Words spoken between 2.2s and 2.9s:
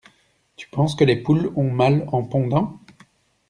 pondant?